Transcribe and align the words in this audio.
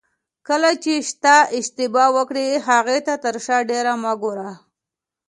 کله 0.47 0.71
چې 0.83 0.93
ته 1.23 1.35
اشتباه 1.57 2.09
وکړې 2.17 2.47
هغې 2.67 2.99
ته 3.07 3.13
تر 3.23 3.35
شا 3.45 3.57
ډېر 3.71 3.85
مه 4.03 4.13
ګوره. 4.21 4.49